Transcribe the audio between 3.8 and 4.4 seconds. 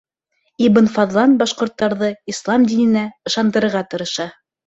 тырыша.